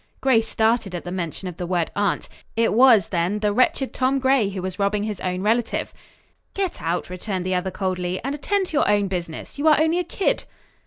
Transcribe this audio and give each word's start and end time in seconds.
Grace 0.19 0.47
started 0.47 0.95
at 0.95 1.03
the 1.03 1.11
mention 1.11 1.47
of 1.47 1.57
the 1.57 1.67
word 1.67 1.91
"aunt." 1.95 2.27
It 2.55 2.73
was, 2.73 3.09
then, 3.09 3.37
the 3.37 3.53
wretched 3.53 3.93
Tom 3.93 4.17
Gray 4.17 4.49
who 4.49 4.59
was 4.59 4.79
robbing 4.79 5.03
his 5.03 5.19
own 5.19 5.43
relative! 5.43 5.93
"Get 6.55 6.81
out!" 6.81 7.11
returned 7.11 7.45
the 7.45 7.53
other 7.53 7.69
coldly, 7.69 8.19
"and 8.23 8.33
attend 8.33 8.65
to 8.69 8.77
your 8.77 8.89
own 8.89 9.07
business. 9.09 9.59
You 9.59 9.67
are 9.67 9.79
only 9.79 9.99
a 9.99 10.03
kid." 10.03 10.45